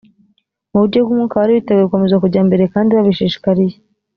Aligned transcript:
mu 0.71 0.77
buryo 0.81 0.97
bw 1.01 1.09
umwuka 1.11 1.39
bari 1.41 1.57
biteguye 1.57 1.85
gukomeza 1.85 2.21
kujya 2.23 2.41
mbere 2.47 2.63
kandi 2.73 2.89
babishishikariye 2.97 3.75